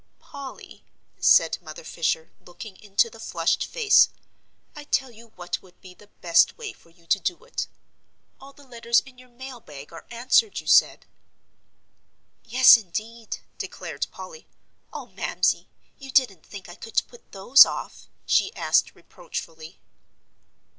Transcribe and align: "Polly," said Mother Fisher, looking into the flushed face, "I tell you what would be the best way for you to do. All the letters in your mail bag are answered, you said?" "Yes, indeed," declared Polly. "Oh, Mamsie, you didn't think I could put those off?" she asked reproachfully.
"Polly," 0.17 0.83
said 1.19 1.59
Mother 1.61 1.83
Fisher, 1.83 2.31
looking 2.43 2.75
into 2.77 3.07
the 3.07 3.19
flushed 3.19 3.63
face, 3.63 4.09
"I 4.75 4.85
tell 4.85 5.11
you 5.11 5.27
what 5.35 5.61
would 5.61 5.79
be 5.79 5.93
the 5.93 6.07
best 6.21 6.57
way 6.57 6.73
for 6.73 6.89
you 6.89 7.05
to 7.05 7.19
do. 7.19 7.47
All 8.39 8.51
the 8.51 8.63
letters 8.65 9.01
in 9.01 9.19
your 9.19 9.29
mail 9.29 9.59
bag 9.59 9.93
are 9.93 10.07
answered, 10.09 10.59
you 10.59 10.65
said?" 10.65 11.05
"Yes, 12.43 12.77
indeed," 12.77 13.37
declared 13.59 14.07
Polly. 14.09 14.47
"Oh, 14.91 15.05
Mamsie, 15.05 15.69
you 15.99 16.09
didn't 16.09 16.47
think 16.47 16.67
I 16.67 16.73
could 16.73 16.99
put 17.07 17.31
those 17.31 17.63
off?" 17.63 18.07
she 18.25 18.51
asked 18.55 18.95
reproachfully. 18.95 19.79